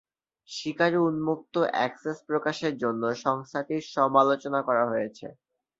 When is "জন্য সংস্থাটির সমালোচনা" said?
2.77-4.59